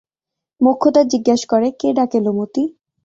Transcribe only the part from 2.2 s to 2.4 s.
লো